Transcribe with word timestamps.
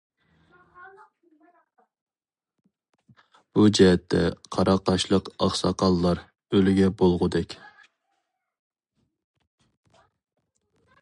بۇ 3.59 3.65
جەھەتتە 3.79 4.23
قاراقاشلىق 4.57 5.29
ئاقساقاللار 5.35 6.25
ئۈلگە 6.59 6.91
بولغۇدەك. 7.03 7.57